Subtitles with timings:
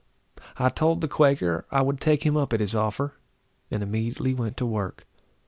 [0.57, 3.13] I told the Quaker I would take him up at his offer,
[3.69, 5.05] and immediately went to work.